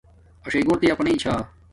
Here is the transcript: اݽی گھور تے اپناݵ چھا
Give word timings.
اݽی 0.45 0.59
گھور 0.65 0.77
تے 0.81 0.87
اپناݵ 0.93 1.15
چھا 1.21 1.33